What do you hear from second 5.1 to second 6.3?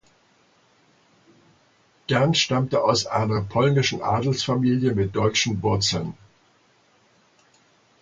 deutschen Wurzeln.